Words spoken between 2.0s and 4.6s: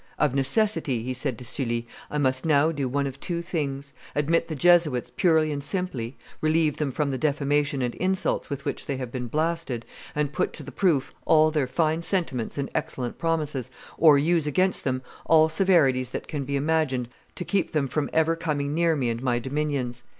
"I must now do one of two things: admit the